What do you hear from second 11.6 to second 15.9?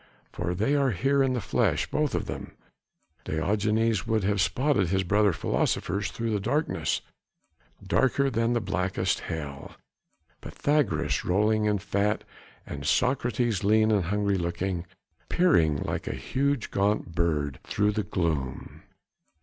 in fat and Socrates lean and hungry looking, peering